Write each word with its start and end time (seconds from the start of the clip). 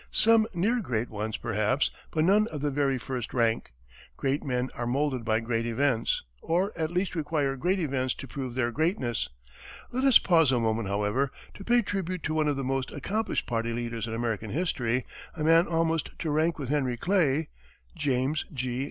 Some 0.09 0.47
near 0.55 0.79
great 0.79 1.11
ones, 1.11 1.37
perhaps, 1.37 1.91
but 2.09 2.23
none 2.23 2.47
of 2.47 2.61
the 2.61 2.71
very 2.71 2.97
first 2.97 3.35
rank. 3.35 3.71
Great 4.17 4.43
men 4.43 4.71
are 4.73 4.87
moulded 4.87 5.23
by 5.23 5.39
great 5.41 5.67
events, 5.67 6.23
or, 6.41 6.71
at 6.75 6.89
least, 6.89 7.13
require 7.13 7.55
great 7.55 7.79
events 7.79 8.15
to 8.15 8.27
prove 8.27 8.55
their 8.55 8.71
greatness. 8.71 9.29
Let 9.91 10.03
us 10.03 10.17
pause 10.17 10.51
a 10.51 10.59
moment, 10.59 10.87
however, 10.87 11.31
to 11.53 11.63
pay 11.63 11.83
tribute 11.83 12.23
to 12.23 12.33
one 12.33 12.47
of 12.47 12.55
the 12.55 12.63
most 12.63 12.89
accomplished 12.89 13.45
party 13.45 13.73
leaders 13.73 14.07
in 14.07 14.15
American 14.15 14.49
history 14.49 15.05
a 15.35 15.43
man 15.43 15.67
almost 15.67 16.09
to 16.17 16.31
rank 16.31 16.57
with 16.57 16.69
Henry 16.69 16.97
Clay 16.97 17.49
James 17.95 18.43
G. 18.51 18.79